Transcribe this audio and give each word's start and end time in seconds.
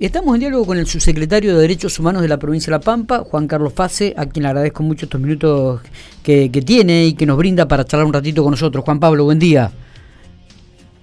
Estamos 0.00 0.32
en 0.36 0.40
diálogo 0.40 0.64
con 0.64 0.78
el 0.78 0.86
subsecretario 0.86 1.56
de 1.56 1.60
Derechos 1.60 1.98
Humanos 1.98 2.22
de 2.22 2.28
la 2.28 2.38
provincia 2.38 2.70
de 2.70 2.78
La 2.78 2.80
Pampa, 2.80 3.24
Juan 3.28 3.48
Carlos 3.48 3.72
Fase, 3.72 4.14
a 4.16 4.26
quien 4.26 4.44
le 4.44 4.50
agradezco 4.50 4.84
mucho 4.84 5.06
estos 5.06 5.20
minutos 5.20 5.80
que, 6.22 6.48
tiene 6.64 7.06
y 7.06 7.14
que 7.14 7.26
nos 7.26 7.36
brinda 7.36 7.66
para 7.66 7.84
charlar 7.84 8.06
un 8.06 8.12
ratito 8.12 8.44
con 8.44 8.52
nosotros. 8.52 8.84
Juan 8.84 9.00
Pablo, 9.00 9.24
buen 9.24 9.40
día. 9.40 9.72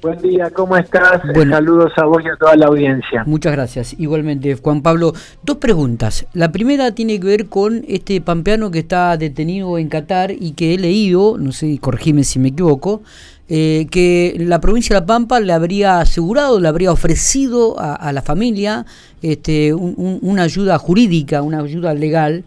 Buen 0.06 0.22
día, 0.22 0.52
¿cómo 0.52 0.78
estás? 0.78 1.20
Saludos 1.50 1.92
a 1.98 2.06
vos 2.06 2.22
y 2.24 2.28
a 2.28 2.36
toda 2.36 2.56
la 2.56 2.68
audiencia. 2.68 3.24
Muchas 3.26 3.54
gracias. 3.54 3.96
Igualmente, 3.98 4.54
Juan 4.54 4.84
Pablo, 4.84 5.14
dos 5.42 5.58
preguntas. 5.58 6.28
La 6.34 6.52
primera 6.52 6.92
tiene 6.92 7.20
que 7.20 7.26
ver 7.26 7.48
con 7.48 7.84
este 7.88 8.22
pampeano 8.22 8.70
que 8.70 8.78
está 8.78 9.18
detenido 9.18 9.80
en 9.80 9.90
Qatar 9.90 10.30
y 10.30 10.52
que 10.52 10.76
he 10.76 10.78
leído, 10.78 11.40
no 11.40 11.52
sé, 11.52 11.80
corregime 11.82 12.24
si 12.24 12.38
me 12.38 12.50
equivoco, 12.50 13.02
eh, 13.50 13.88
que 13.90 14.36
la 14.38 14.62
provincia 14.62 14.94
de 14.94 15.00
La 15.02 15.08
Pampa 15.08 15.40
le 15.40 15.52
habría 15.52 16.02
asegurado, 16.02 16.60
le 16.60 16.68
habría 16.68 16.92
ofrecido 16.92 17.76
a, 17.80 18.14
la 18.14 18.22
familia 18.22 18.86
este, 19.24 19.74
una 19.74 20.44
ayuda 20.44 20.78
jurídica, 20.78 21.42
una 21.42 21.62
ayuda 21.62 21.96
legal, 21.96 22.44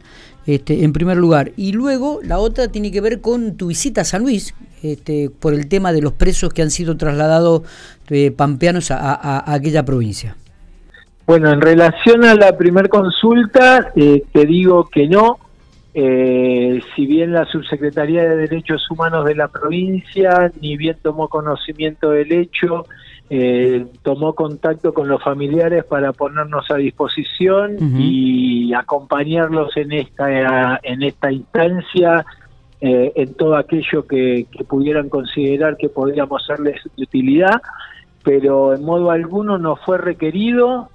este, 0.48 0.82
en 0.82 0.94
primer 0.94 1.18
lugar. 1.18 1.52
Y 1.58 1.72
luego 1.72 2.20
la 2.22 2.38
otra 2.38 2.68
tiene 2.68 2.90
que 2.90 3.02
ver 3.02 3.20
con 3.20 3.58
tu 3.58 3.66
visita 3.66 4.00
a 4.00 4.04
San 4.04 4.22
Luis, 4.22 4.54
este, 4.82 5.28
por 5.28 5.52
el 5.52 5.68
tema 5.68 5.92
de 5.92 6.00
los 6.00 6.14
presos 6.14 6.54
que 6.54 6.62
han 6.62 6.70
sido 6.70 6.96
trasladados 6.96 7.64
eh, 8.08 8.30
pampeanos 8.30 8.90
a, 8.90 9.52
aquella 9.52 9.84
provincia. 9.84 10.36
Bueno, 11.26 11.52
en 11.52 11.60
relación 11.60 12.24
a 12.24 12.34
la 12.34 12.56
primer 12.56 12.88
consulta, 12.88 13.92
eh, 13.94 14.24
te 14.32 14.46
digo 14.46 14.88
que 14.88 15.06
no, 15.06 15.38
eh, 15.92 16.80
si 16.96 17.04
bien 17.04 17.34
la 17.34 17.44
Subsecretaría 17.44 18.22
de 18.22 18.36
Derechos 18.36 18.90
Humanos 18.90 19.26
de 19.26 19.34
la 19.34 19.48
provincia 19.48 20.50
ni 20.62 20.78
bien 20.78 20.96
tomó 21.02 21.28
conocimiento 21.28 22.08
del 22.12 22.32
hecho, 22.32 22.86
eh, 23.30 23.86
tomó 24.02 24.34
contacto 24.34 24.94
con 24.94 25.08
los 25.08 25.22
familiares 25.22 25.84
para 25.84 26.12
ponernos 26.12 26.70
a 26.70 26.76
disposición 26.76 27.76
y 27.98 28.72
acompañarlos 28.72 29.76
en 29.76 29.92
esta 29.92 30.80
en 30.82 31.02
esta 31.02 31.30
instancia 31.30 32.24
eh, 32.80 33.12
en 33.14 33.34
todo 33.34 33.56
aquello 33.56 34.06
que, 34.06 34.46
pudieran 34.66 35.10
considerar 35.10 35.76
que 35.76 35.90
podríamos 35.90 36.46
serles 36.46 36.80
de 36.96 37.02
utilidad 37.02 37.60
pero 38.22 38.74
en 38.74 38.84
modo 38.84 39.10
alguno 39.10 39.58
no 39.58 39.76
fue 39.76 39.98
requerido 39.98 40.88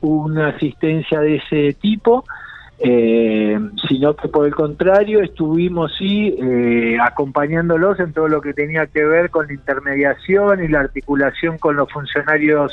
una 0.00 0.48
asistencia 0.48 1.20
de 1.20 1.36
ese 1.36 1.74
tipo 1.74 2.24
eh, 2.78 3.58
sino 3.88 4.16
que 4.16 4.28
por 4.28 4.46
el 4.46 4.54
contrario 4.54 5.22
estuvimos 5.22 5.92
sí 5.96 6.36
eh, 6.42 6.98
acompañándolos 7.00 8.00
en 8.00 8.12
todo 8.12 8.26
lo 8.28 8.40
que 8.40 8.52
tenía 8.52 8.86
que 8.86 9.04
ver 9.04 9.30
con 9.30 9.46
la 9.46 9.52
intermediación 9.52 10.62
y 10.62 10.68
la 10.68 10.80
articulación 10.80 11.58
con 11.58 11.76
los 11.76 11.90
funcionarios 11.92 12.72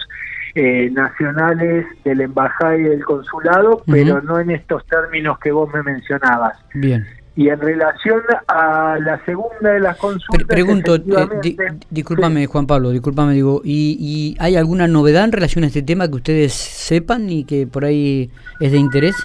eh, 0.55 0.89
nacionales 0.91 1.85
de 2.03 2.15
la 2.15 2.23
embajada 2.23 2.77
y 2.77 2.83
del 2.83 3.05
consulado, 3.05 3.83
pero 3.85 4.21
no 4.21 4.39
en 4.39 4.51
estos 4.51 4.85
términos 4.87 5.37
que 5.39 5.51
vos 5.51 5.69
me 5.73 5.83
mencionabas. 5.83 6.57
Bien. 6.73 7.05
Y 7.33 7.47
en 7.47 7.61
relación 7.61 8.21
a 8.47 8.97
la 8.99 9.23
segunda 9.23 9.71
de 9.71 9.79
las 9.79 9.95
consultas... 9.97 10.47
pregunto, 10.47 10.95
eh, 10.95 11.53
discúlpame 11.89 12.45
Juan 12.47 12.67
Pablo, 12.67 12.89
discúlpame, 12.89 13.33
digo, 13.33 13.61
¿y, 13.63 13.95
¿y 13.97 14.35
hay 14.39 14.57
alguna 14.57 14.87
novedad 14.87 15.23
en 15.23 15.31
relación 15.31 15.63
a 15.63 15.67
este 15.67 15.81
tema 15.81 16.09
que 16.09 16.15
ustedes 16.15 16.51
sepan 16.51 17.29
y 17.29 17.45
que 17.45 17.67
por 17.67 17.85
ahí 17.85 18.29
es 18.59 18.73
de 18.73 18.77
interés? 18.77 19.15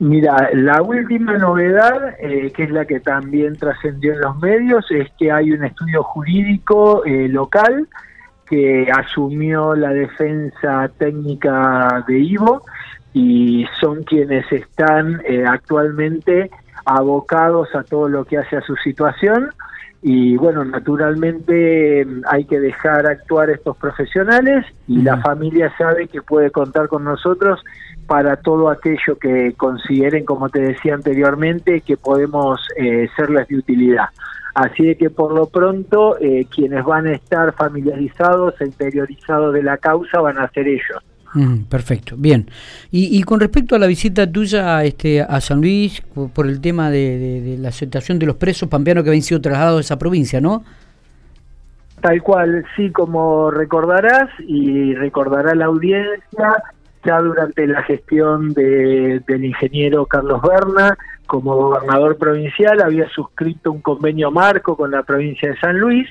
Mira, 0.00 0.48
la 0.54 0.80
última 0.80 1.36
novedad, 1.36 2.16
eh, 2.20 2.50
que 2.52 2.62
es 2.62 2.70
la 2.70 2.86
que 2.86 3.00
también 3.00 3.54
trascendió 3.56 4.14
en 4.14 4.20
los 4.22 4.38
medios, 4.38 4.90
es 4.90 5.10
que 5.18 5.30
hay 5.30 5.52
un 5.52 5.62
estudio 5.62 6.02
jurídico 6.02 7.04
eh, 7.04 7.28
local 7.28 7.86
que 8.48 8.90
asumió 8.90 9.74
la 9.74 9.90
defensa 9.90 10.90
técnica 10.96 12.02
de 12.08 12.18
Ivo 12.18 12.62
y 13.12 13.66
son 13.78 14.02
quienes 14.04 14.50
están 14.50 15.20
eh, 15.26 15.44
actualmente 15.46 16.50
abocados 16.86 17.68
a 17.74 17.82
todo 17.82 18.08
lo 18.08 18.24
que 18.24 18.38
hace 18.38 18.56
a 18.56 18.62
su 18.62 18.76
situación 18.76 19.50
y 20.02 20.36
bueno, 20.36 20.64
naturalmente 20.64 22.06
hay 22.26 22.44
que 22.44 22.58
dejar 22.58 23.06
actuar 23.06 23.50
estos 23.50 23.76
profesionales 23.76 24.64
y 24.88 25.02
la 25.02 25.18
familia 25.18 25.72
sabe 25.76 26.08
que 26.08 26.22
puede 26.22 26.50
contar 26.50 26.88
con 26.88 27.04
nosotros 27.04 27.62
para 28.06 28.36
todo 28.36 28.70
aquello 28.70 29.18
que 29.20 29.52
consideren, 29.56 30.24
como 30.24 30.48
te 30.48 30.60
decía 30.60 30.94
anteriormente, 30.94 31.82
que 31.82 31.98
podemos 31.98 32.60
eh, 32.76 33.08
serles 33.14 33.46
de 33.48 33.58
utilidad. 33.58 34.06
Así 34.54 34.96
que 34.96 35.10
por 35.10 35.32
lo 35.32 35.46
pronto 35.46 36.18
eh, 36.18 36.46
quienes 36.52 36.84
van 36.84 37.06
a 37.06 37.12
estar 37.12 37.52
familiarizados 37.52 38.60
e 38.60 38.64
interiorizados 38.64 39.52
de 39.52 39.62
la 39.62 39.76
causa 39.76 40.20
van 40.20 40.38
a 40.38 40.48
ser 40.48 40.66
ellos. 40.66 41.04
Perfecto, 41.68 42.16
bien. 42.18 42.50
Y, 42.90 43.22
con 43.22 43.40
respecto 43.40 43.76
a 43.76 43.78
la 43.78 43.86
visita 43.86 44.30
tuya 44.30 44.82
este, 44.84 45.20
a 45.22 45.40
San 45.40 45.60
Luis, 45.60 46.02
por, 46.34 46.46
el 46.46 46.60
tema 46.60 46.90
de, 46.90 47.56
la 47.58 47.68
aceptación 47.68 48.18
de 48.18 48.26
los 48.26 48.36
presos 48.36 48.68
pampeanos 48.68 49.04
que 49.04 49.10
habían 49.10 49.22
sido 49.22 49.40
trasladados 49.40 49.78
a 49.78 49.80
esa 49.80 49.98
provincia, 49.98 50.40
¿no? 50.40 50.64
Tal 52.00 52.22
cual, 52.22 52.64
sí, 52.76 52.90
como 52.90 53.50
recordarás 53.50 54.30
y 54.40 54.94
recordará 54.94 55.54
la 55.54 55.66
audiencia, 55.66 56.62
ya 57.04 57.20
durante 57.20 57.66
la 57.66 57.82
gestión 57.82 58.52
de, 58.54 59.20
del 59.26 59.44
ingeniero 59.44 60.06
Carlos 60.06 60.40
Berna 60.42 60.96
como 61.30 61.54
gobernador 61.54 62.18
provincial 62.18 62.82
había 62.82 63.08
suscrito 63.10 63.70
un 63.70 63.80
convenio 63.80 64.32
marco 64.32 64.76
con 64.76 64.90
la 64.90 65.04
provincia 65.04 65.48
de 65.48 65.56
San 65.58 65.78
Luis 65.78 66.08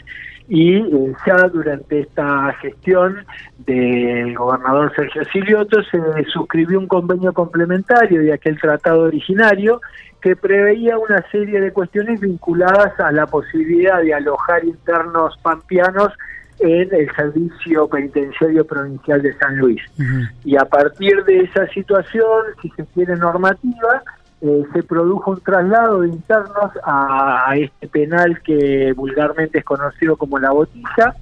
y 0.49 0.77
eh, 0.77 1.13
ya 1.27 1.47
durante 1.47 1.99
esta 1.99 2.51
gestión 2.59 3.23
del 3.59 4.35
gobernador 4.35 4.91
Sergio 4.95 5.23
Silioto 5.25 5.83
se 5.83 5.99
suscribió 6.25 6.79
un 6.79 6.87
convenio 6.87 7.31
complementario 7.33 8.21
de 8.21 8.33
aquel 8.33 8.59
tratado 8.59 9.03
originario 9.03 9.79
que 10.21 10.35
preveía 10.35 10.97
una 10.97 11.23
serie 11.31 11.61
de 11.61 11.71
cuestiones 11.71 12.19
vinculadas 12.19 12.99
a 12.99 13.11
la 13.11 13.27
posibilidad 13.27 14.01
de 14.01 14.15
alojar 14.15 14.65
internos 14.65 15.37
pampeanos 15.43 16.11
en 16.59 16.93
el 16.93 17.09
Servicio 17.15 17.87
Penitenciario 17.87 18.65
Provincial 18.65 19.21
de 19.21 19.33
San 19.37 19.57
Luis. 19.57 19.81
Y 20.43 20.57
a 20.57 20.65
partir 20.65 21.23
de 21.23 21.41
esa 21.41 21.67
situación, 21.67 22.43
si 22.61 22.69
se 22.71 22.85
quiere 22.87 23.15
normativa, 23.15 24.03
eh, 24.41 24.63
se 24.73 24.83
produjo 24.83 25.31
un 25.31 25.41
traslado 25.41 25.99
de 25.99 26.09
internos 26.09 26.71
a, 26.83 27.53
este 27.57 27.89
penal 27.89 28.41
que 28.41 28.93
vulgarmente 28.95 29.59
es 29.59 29.65
conocido 29.65 30.15
como 30.15 30.39
la 30.39 30.51
botija 30.51 31.13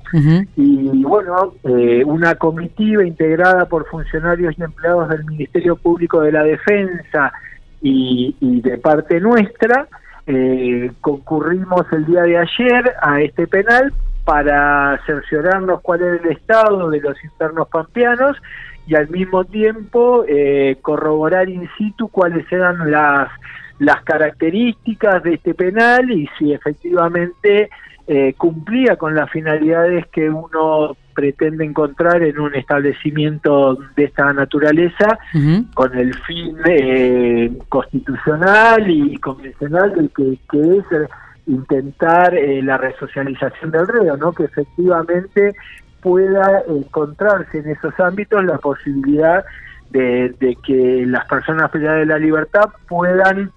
y 0.55 1.03
bueno, 1.03 1.53
eh, 1.63 2.03
una 2.05 2.35
comitiva 2.35 3.03
integrada 3.03 3.65
por 3.65 3.87
funcionarios 3.87 4.53
y 4.57 4.63
empleados 4.63 5.09
del 5.09 5.25
Ministerio 5.25 5.75
Público 5.75 6.21
de 6.21 6.31
la 6.31 6.43
Defensa 6.43 7.33
y, 7.81 8.35
de 8.39 8.77
parte 8.77 9.19
nuestra, 9.19 9.87
eh, 10.27 10.91
concurrimos 11.01 11.85
el 11.91 12.05
día 12.05 12.21
de 12.21 12.37
ayer 12.37 12.93
a 13.01 13.21
este 13.21 13.47
penal 13.47 13.93
para 14.25 14.99
cerciorarnos 15.05 15.81
cuál 15.81 16.01
es 16.01 16.21
el 16.21 16.31
estado 16.33 16.89
de 16.91 16.99
los 16.99 17.15
internos 17.23 17.67
pampeanos 17.69 18.37
y 18.87 18.95
al 18.95 19.09
mismo 19.09 19.43
tiempo 19.45 20.23
eh, 20.27 20.77
corroborar 20.81 21.49
in 21.49 21.69
situ 21.77 22.07
cuáles 22.07 22.51
eran 22.51 22.89
las, 22.89 23.29
las 23.79 24.01
características 24.03 25.21
de 25.23 25.35
este 25.35 25.53
penal 25.53 26.09
y 26.09 26.29
si 26.39 26.53
efectivamente 26.53 27.69
eh, 28.07 28.33
cumplía 28.37 28.95
con 28.95 29.13
las 29.13 29.29
finalidades 29.29 30.07
que 30.07 30.29
uno 30.29 30.95
pretende 31.13 31.65
encontrar 31.65 32.23
en 32.23 32.39
un 32.39 32.55
establecimiento 32.55 33.77
de 33.95 34.05
esta 34.05 34.31
naturaleza 34.31 35.17
con 35.73 35.97
el 35.97 36.13
fin 36.19 36.55
eh, 36.65 37.51
constitucional 37.67 38.89
y 38.89 39.17
convencional 39.17 40.09
que, 40.15 40.37
que 40.49 40.77
es 40.77 40.85
intentar 41.47 42.35
eh, 42.35 42.61
la 42.61 42.77
resocialización 42.77 43.71
del 43.71 43.87
reo, 43.87 44.17
¿no? 44.17 44.31
que 44.31 44.43
efectivamente 44.43 45.55
pueda 46.07 46.63
encontrarse 46.69 47.57
en 47.57 47.71
esos 47.71 47.99
ámbitos 47.99 48.43
la 48.45 48.57
posibilidad 48.59 49.43
de, 49.89 50.57
que 50.65 51.03
las 51.05 51.27
personas 51.27 51.69
privadas 51.69 51.99
de 51.99 52.05
la 52.05 52.17
libertad 52.17 52.69
puedan 52.87 53.51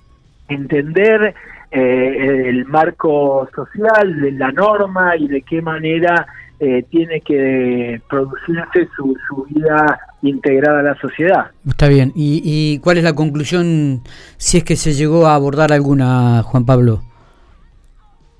entender 0.49 1.33
eh, 1.71 2.49
el 2.49 2.67
marco 2.67 3.49
social 3.55 4.21
de 4.21 4.33
la 4.33 4.51
norma 4.51 5.17
y 5.17 5.29
de 5.29 5.43
qué 5.43 5.63
manera 5.63 6.27
eh, 6.59 6.85
tiene 6.91 7.21
que 7.21 8.01
producirse 8.11 8.89
su, 8.97 9.17
su, 9.29 9.45
vida 9.45 10.01
integrada 10.23 10.81
a 10.81 10.83
la 10.83 10.95
sociedad. 10.97 11.53
Está 11.69 11.87
bien. 11.87 12.11
¿Y, 12.17 12.43
¿Y 12.45 12.81
cuál 12.81 12.99
es 12.99 13.05
la 13.05 13.15
conclusión, 13.15 14.03
si 14.39 14.59
es 14.59 14.65
que 14.65 14.75
se 14.75 14.93
llegó 14.93 15.29
a 15.29 15.37
abordar 15.37 15.73
alguna, 15.73 16.43
Juan 16.43 16.67
Pablo? 16.67 17.03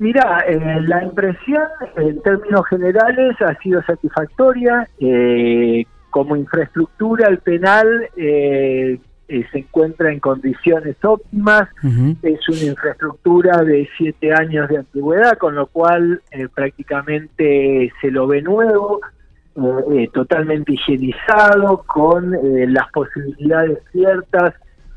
Mira, 0.01 0.43
eh, 0.49 0.81
la 0.87 1.05
impresión 1.05 1.63
en 1.97 2.23
términos 2.23 2.67
generales 2.69 3.37
ha 3.43 3.55
sido 3.57 3.83
satisfactoria. 3.83 4.89
Eh, 4.99 5.85
como 6.09 6.37
infraestructura, 6.37 7.29
el 7.29 7.37
penal 7.41 8.09
eh, 8.17 8.99
se 9.29 9.59
encuentra 9.59 10.11
en 10.11 10.19
condiciones 10.19 10.97
óptimas. 11.05 11.69
Es 12.23 12.49
una 12.49 12.71
infraestructura 12.71 13.63
de 13.63 13.91
siete 13.99 14.33
años 14.33 14.71
de 14.71 14.79
antigüedad, 14.79 15.37
con 15.37 15.55
lo 15.55 15.67
cual 15.67 16.23
prácticamente 16.55 17.93
se 18.01 18.11
lo 18.11 18.27
ve 18.27 18.41
nuevo. 18.41 19.01
eh, 19.93 20.09
totalmente 20.15 20.73
higienizado, 20.73 21.85
con 21.87 22.35
las 22.73 22.91
posibilidades 22.91 23.79
ciertas 23.93 24.55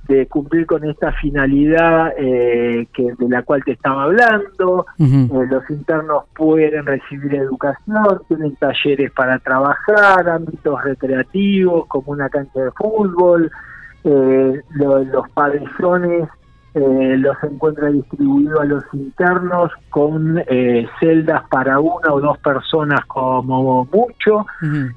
de 0.07 0.27
cumplir 0.27 0.65
con 0.65 0.83
esta 0.83 1.11
finalidad 1.13 2.13
que 2.15 3.13
de 3.17 3.29
la 3.29 3.41
cual 3.43 3.63
te 3.63 3.71
estaba 3.71 4.03
hablando. 4.03 4.85
los 4.97 5.69
internos 5.69 6.25
pueden 6.35 6.85
recibir 6.85 7.35
educación, 7.35 8.21
tienen 8.27 8.55
talleres 8.57 9.11
para 9.11 9.39
trabajar, 9.39 10.29
ámbitos 10.29 10.83
recreativos 10.83 11.87
como 11.87 12.11
una 12.11 12.29
cancha 12.29 12.65
de 12.65 12.71
fútbol, 12.71 13.49
los 14.03 15.29
pabellones 15.33 16.29
eh, 16.75 17.17
los 17.19 17.37
encuentra 17.43 17.89
distribuidos 17.89 18.59
a 18.59 18.65
los 18.65 18.83
internos 18.93 19.71
con 19.91 20.41
eh, 20.47 20.87
celdas 20.99 21.43
para 21.49 21.79
una 21.79 22.11
o 22.11 22.19
dos 22.19 22.39
personas 22.39 23.05
como 23.05 23.87
mucho. 23.91 24.47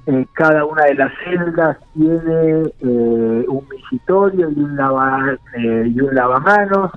Eh, 0.06 0.25
cada 0.32 0.64
una 0.64 0.84
de 0.84 0.94
las 0.94 1.12
celdas 1.23 1.76
tiene 1.93 2.73
un 2.81 3.67
visitorio 3.69 4.50
y 4.50 4.58
un, 4.58 4.75
lava, 4.76 5.37
y 5.58 6.00
un 6.00 6.14
lavamanos. 6.14 6.93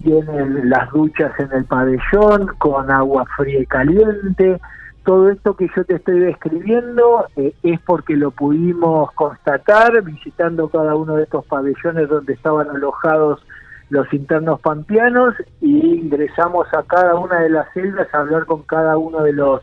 Tienen 0.00 0.70
las 0.70 0.88
duchas 0.92 1.32
en 1.40 1.50
el 1.52 1.64
pabellón 1.64 2.46
con 2.58 2.92
agua 2.92 3.24
fría 3.36 3.60
y 3.60 3.66
caliente. 3.66 4.60
Todo 5.04 5.30
esto 5.30 5.56
que 5.56 5.68
yo 5.74 5.84
te 5.84 5.96
estoy 5.96 6.20
describiendo 6.20 7.26
es 7.36 7.80
porque 7.80 8.16
lo 8.16 8.30
pudimos 8.30 9.10
constatar 9.12 10.00
visitando 10.02 10.68
cada 10.68 10.94
uno 10.94 11.16
de 11.16 11.24
estos 11.24 11.44
pabellones 11.46 12.08
donde 12.08 12.34
estaban 12.34 12.70
alojados 12.70 13.44
los 13.92 14.10
internos 14.14 14.58
pampeanos 14.60 15.34
y 15.60 15.96
ingresamos 15.96 16.66
a 16.72 16.82
cada 16.84 17.14
una 17.14 17.40
de 17.40 17.50
las 17.50 17.70
celdas 17.74 18.08
a 18.14 18.20
hablar 18.20 18.46
con 18.46 18.62
cada 18.62 18.96
uno 18.96 19.22
de 19.22 19.34
los 19.34 19.60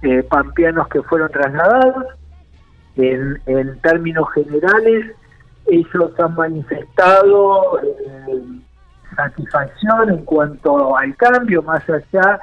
eh, 0.00 0.22
pampeanos 0.22 0.88
que 0.88 1.02
fueron 1.02 1.30
trasladados. 1.30 2.06
En, 2.96 3.38
términos 3.82 4.32
generales, 4.32 5.14
ellos 5.66 6.18
han 6.18 6.34
manifestado 6.34 7.78
eh, 7.82 8.42
satisfacción 9.14 10.08
en 10.08 10.24
cuanto 10.24 10.96
al 10.96 11.14
cambio, 11.16 11.60
más 11.60 11.82
allá 11.90 12.40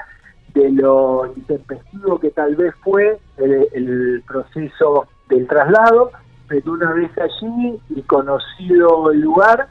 de 0.54 0.72
lo 0.72 1.34
intempestivo 1.36 2.20
que 2.20 2.30
tal 2.30 2.56
vez 2.56 2.76
fue 2.84 3.18
el 3.38 4.24
proceso 4.28 5.08
del 5.30 5.48
traslado, 5.48 6.12
pero 6.48 6.74
una 6.74 6.94
vez 6.94 7.10
allí 7.18 7.82
y 7.90 8.04
conocido 8.04 9.10
el 9.10 9.22
lugar, 9.22 9.68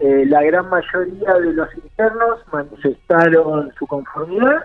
eh, 0.00 0.24
la 0.26 0.42
gran 0.42 0.68
mayoría 0.70 1.34
de 1.34 1.52
los 1.52 1.68
internos 1.76 2.40
manifestaron 2.50 3.70
su 3.78 3.86
conformidad, 3.86 4.64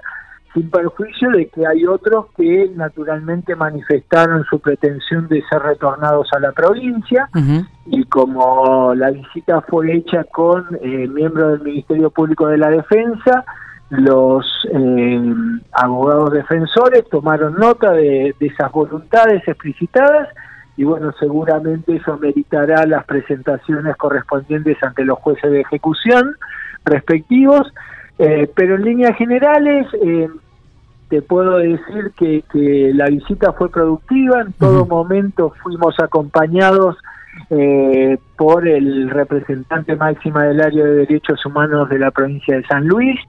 sin 0.54 0.70
perjuicio 0.70 1.30
de 1.32 1.50
que 1.50 1.68
hay 1.68 1.86
otros 1.86 2.28
que 2.38 2.72
naturalmente 2.74 3.54
manifestaron 3.54 4.46
su 4.46 4.60
pretensión 4.60 5.28
de 5.28 5.44
ser 5.50 5.62
retornados 5.62 6.30
a 6.34 6.40
la 6.40 6.54
provincia. 6.54 7.30
Y 7.88 8.06
como 8.06 8.94
la 8.96 9.12
visita 9.12 9.60
fue 9.68 9.98
hecha 9.98 10.24
con 10.24 10.66
eh, 10.82 11.08
miembros 11.10 11.52
del 11.52 11.64
Ministerio 11.64 12.10
Público 12.12 12.48
de 12.48 12.58
la 12.58 12.70
Defensa, 12.70 13.44
los 13.90 14.46
eh, 14.72 15.34
abogados 15.74 16.31
defensores 16.31 17.04
tomaron 17.10 17.56
nota 17.56 17.92
de 17.92 18.34
esas 18.40 18.72
voluntades 18.72 19.46
explicitadas 19.46 20.30
y 20.77 20.83
bueno, 20.83 21.13
seguramente 21.19 21.95
eso 21.95 22.18
meritará 22.18 22.86
las 22.86 23.06
presentaciones 23.06 23.95
correspondientes 23.95 24.81
ante 24.83 25.06
los 25.06 25.19
jueces 25.19 25.51
de 25.51 25.62
ejecución 25.62 26.36
respectivos, 26.83 27.74
eh, 28.19 28.50
pero 28.56 28.75
en 28.75 28.83
líneas 28.83 29.18
generales 29.18 29.88
eh, 30.01 30.27
te 31.10 31.22
puedo 31.22 31.57
decir 31.57 32.12
que, 32.18 32.44
que, 32.51 32.92
la 32.94 33.07
visita 33.07 33.54
fue 33.54 33.69
productiva, 33.69 34.42
en 34.42 34.54
todo 34.54 34.86
momento 34.86 35.54
fuimos 35.63 36.00
acompañados 36.00 36.98
eh, 37.50 38.18
por 38.38 38.68
el 38.68 39.10
representante 39.10 39.95
máxima 39.95 40.44
del 40.44 40.62
área 40.62 40.83
de 40.83 41.06
derechos 41.06 41.45
humanos 41.45 41.89
de 41.89 42.00
la 42.00 42.12
provincia 42.12 42.56
de 42.57 42.66
San 42.66 42.88
Luis, 42.88 43.19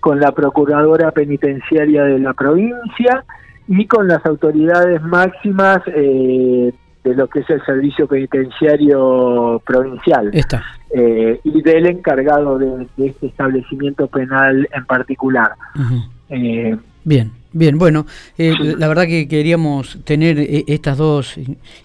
con 0.00 0.20
la 0.20 0.32
procuradora 0.32 1.10
penitenciaria 1.10 2.04
de 2.04 2.18
la 2.18 2.34
provincia, 2.34 3.24
y 3.68 3.86
con 3.86 4.08
las 4.08 4.24
autoridades 4.26 5.02
máximas 5.02 5.80
eh, 5.86 6.72
de 7.04 7.14
lo 7.14 7.28
que 7.28 7.40
es 7.40 7.50
el 7.50 7.64
servicio 7.64 8.06
penitenciario 8.06 9.60
provincial 9.66 10.30
eh, 10.94 11.40
y 11.42 11.62
del 11.62 11.86
encargado 11.86 12.58
de, 12.58 12.86
este 12.98 13.26
establecimiento 13.26 14.06
penal 14.06 14.68
en 14.72 14.84
particular. 14.86 15.52
eh, 16.28 16.76
Bien. 17.04 17.41
Bien, 17.54 17.76
bueno, 17.76 18.06
eh, 18.38 18.54
la 18.78 18.88
verdad 18.88 19.06
que 19.06 19.28
queríamos 19.28 19.98
tener 20.04 20.38
eh, 20.38 20.64
estas 20.68 20.96
dos 20.96 21.34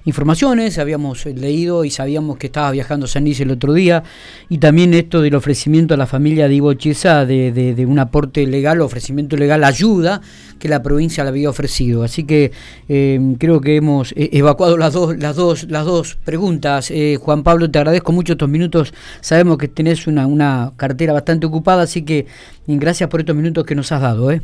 informaciones, 0.06 0.78
habíamos 0.78 1.26
leído 1.26 1.84
y 1.84 1.90
sabíamos 1.90 2.38
que 2.38 2.48
estaba 2.48 2.72
viajando 2.72 3.06
a 3.06 3.10
San 3.10 3.26
Luis 3.26 3.42
el 3.42 3.52
otro 3.52 3.74
día, 3.74 4.02
y 4.48 4.60
también 4.60 4.94
esto 4.94 5.22
del 5.22 5.36
ofrecimiento 5.36 5.94
a 5.94 5.98
la 5.98 6.06
familia 6.06 6.48
de 6.48 6.56
Ivo 6.56 6.74
Chiesa 6.76 7.26
de, 7.26 7.52
de, 7.52 7.86
un 7.86 8.00
aporte 8.00 8.48
legal, 8.48 8.80
ofrecimiento 8.80 9.36
legal, 9.36 9.66
ayuda 9.66 10.22
que 10.58 10.70
la 10.70 10.82
provincia 10.82 11.26
le 11.26 11.32
había 11.32 11.50
ofrecido. 11.50 12.04
Así 12.04 12.24
que 12.24 12.54
eh, 12.88 13.36
creo 13.38 13.60
que 13.60 13.76
hemos 13.76 14.14
evacuado 14.16 14.78
las 14.78 14.94
dos, 14.94 15.18
las 15.18 15.36
dos, 15.36 15.66
las 15.70 15.86
dos 15.86 16.16
preguntas. 16.24 16.94
Juan 17.20 17.44
Pablo, 17.44 17.70
te 17.70 17.78
agradezco 17.78 18.14
mucho 18.14 18.34
estos 18.34 18.48
minutos, 18.48 18.94
sabemos 19.20 19.58
que 19.58 19.68
tenés 19.68 20.08
una, 20.08 20.28
una 20.28 20.72
cartera 20.78 21.12
bastante 21.12 21.46
ocupada, 21.46 21.84
así 21.84 22.04
que 22.04 22.26
gracias 22.68 23.10
por 23.10 23.20
estos 23.20 23.36
minutos 23.36 23.66
que 23.66 23.76
nos 23.76 23.92
has 23.92 24.02
dado. 24.02 24.32
¿eh? 24.32 24.42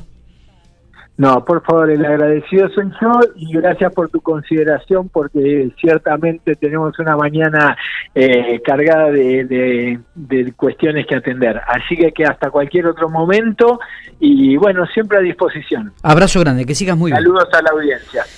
No, 1.16 1.46
por 1.46 1.64
favor, 1.64 1.92
el 1.92 2.04
agradecido 2.04 2.70
soy 2.70 2.90
yo 3.00 3.12
y 3.36 3.54
gracias 3.54 3.94
por 3.94 4.10
tu 4.10 4.20
consideración 4.20 5.10
porque 5.10 5.72
ciertamente 5.80 6.56
tenemos 6.56 6.98
una 6.98 7.16
mañana 7.16 7.78
eh, 8.16 8.60
cargada 8.66 9.12
de, 9.12 10.00
de, 10.16 10.54
cuestiones 10.54 11.06
que 11.06 11.16
atender. 11.16 11.62
Así 11.68 11.96
que, 11.96 12.12
que 12.12 12.26
hasta 12.26 12.50
cualquier 12.50 12.88
otro 12.88 13.10
momento 13.10 13.80
y 14.20 14.58
bueno, 14.58 14.88
siempre 14.88 15.20
a 15.20 15.22
disposición. 15.22 15.94
Abrazo 16.02 16.40
grande, 16.40 16.66
que 16.66 16.74
sigas 16.74 16.98
muy 16.98 17.12
bien. 17.12 17.22
Saludos 17.22 17.48
a 17.54 17.62
la 17.62 17.70
audiencia. 17.70 18.24